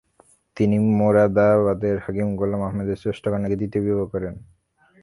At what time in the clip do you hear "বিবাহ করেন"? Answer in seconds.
3.85-4.35